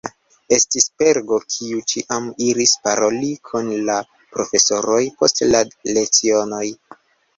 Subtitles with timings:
[0.55, 3.99] Estis Pergo, kiu ĉiam iris paroli kun la
[4.37, 5.63] profesoroj post la
[5.99, 6.65] lecionoj.